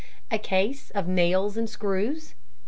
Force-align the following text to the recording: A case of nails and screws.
A 0.31 0.39
case 0.39 0.89
of 0.89 1.07
nails 1.07 1.57
and 1.57 1.69
screws. 1.69 2.33